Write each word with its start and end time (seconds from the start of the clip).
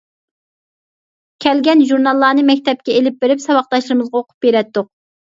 كەلگەن 1.45 1.85
ژۇرناللارنى 1.91 2.49
مەكتەپكە 2.49 2.99
ئېلىپ 2.99 3.23
بېرىپ، 3.23 3.47
ساۋاقداشلىرىمىزغا 3.49 4.21
ئوقۇپ 4.27 4.47
بېرەتتۇق. 4.51 4.95